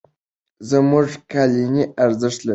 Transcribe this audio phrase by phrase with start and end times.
[0.69, 2.49] زموږ قالینې ارزښت لري.